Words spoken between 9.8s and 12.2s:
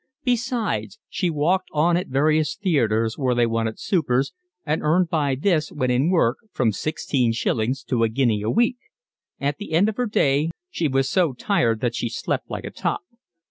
of her day she was so tired that she